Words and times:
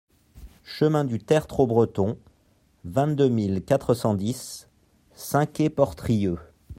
Chemin 0.63 1.05
du 1.05 1.19
Tertre 1.19 1.59
au 1.59 1.67
Breton, 1.67 2.17
vingt-deux 2.85 3.29
mille 3.29 3.61
quatre 3.61 3.93
cent 3.93 4.15
dix 4.15 4.67
Saint-Quay-Portrieux 5.13 6.39